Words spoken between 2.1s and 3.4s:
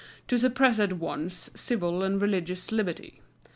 religious liberty.